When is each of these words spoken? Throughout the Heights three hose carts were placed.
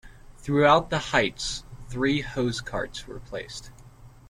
Throughout 0.39 0.89
the 0.89 0.97
Heights 0.97 1.63
three 1.89 2.21
hose 2.21 2.59
carts 2.59 3.05
were 3.07 3.19
placed. 3.19 3.69